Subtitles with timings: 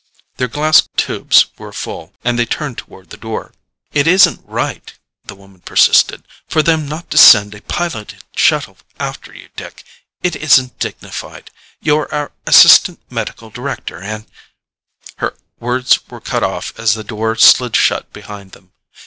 [0.37, 3.53] Their glass tubes were full, and they turned toward the door.
[3.93, 4.91] "It isn't right,"
[5.25, 9.83] the woman persisted, "for them not to send a piloted shuttle after you, Dick.
[10.23, 11.51] It isn't dignified.
[11.81, 14.25] You're our assistant medical director and"
[15.17, 18.71] Her words were cut off as the door slid shut behind them.